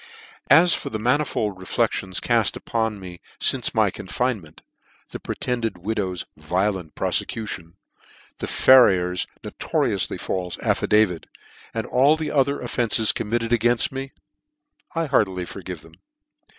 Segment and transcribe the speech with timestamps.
[0.49, 4.63] As for the manifold reflecTions cad upon me lince my confinement,
[5.11, 7.73] the pretended widow's violent profecution
[8.39, 11.27] 5 the Farrier's notorioufly falfe affidavit,
[11.71, 14.11] and all other offences committed againft me,
[14.95, 15.93] I heartily forgive them.